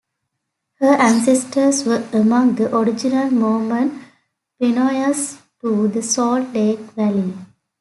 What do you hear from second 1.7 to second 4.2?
were among the original Mormon